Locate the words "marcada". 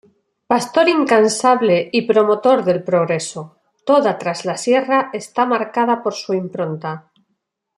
5.45-6.01